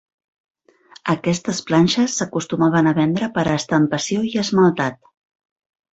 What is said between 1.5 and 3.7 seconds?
planxes s'acostumaven a vendre per a